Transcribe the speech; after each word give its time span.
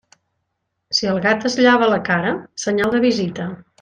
Si 0.99 1.09
el 1.11 1.21
gat 1.25 1.45
es 1.49 1.57
llava 1.65 1.91
la 1.91 1.99
cara, 2.09 2.33
senyal 2.65 2.95
de 2.97 3.03
visita. 3.09 3.47